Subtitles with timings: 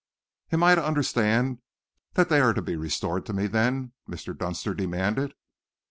[0.51, 1.59] "Am I to understand
[2.13, 4.35] that they are to be restored to me, then?" Mr.
[4.35, 5.35] Dunster demanded.